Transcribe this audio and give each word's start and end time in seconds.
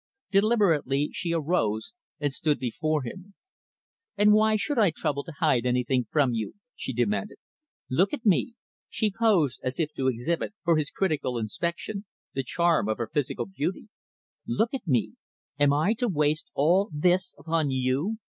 Deliberately, 0.31 1.09
she 1.13 1.31
arose 1.31 1.93
and 2.19 2.33
stood 2.33 2.57
before 2.57 3.03
him. 3.03 3.35
"And 4.17 4.33
why 4.33 4.55
should 4.55 4.79
I 4.79 4.89
trouble 4.89 5.23
to 5.25 5.31
hide 5.37 5.63
anything 5.63 6.07
from 6.09 6.33
you?" 6.33 6.55
she 6.73 6.91
demanded. 6.91 7.37
"Look 7.87 8.11
at 8.11 8.25
me" 8.25 8.55
she 8.89 9.13
posed 9.15 9.59
as 9.63 9.79
if 9.79 9.93
to 9.93 10.07
exhibit 10.07 10.55
for 10.63 10.75
his 10.77 10.89
critical 10.89 11.37
inspection 11.37 12.05
the 12.33 12.41
charm 12.43 12.89
of 12.89 12.97
her 12.97 13.11
physical 13.13 13.45
beauty 13.45 13.89
"Look 14.47 14.73
at 14.73 14.87
me; 14.87 15.17
am 15.59 15.71
I 15.71 15.93
to 15.99 16.07
waste 16.07 16.49
all 16.55 16.89
this 16.91 17.35
upon 17.37 17.69
you? 17.69 18.17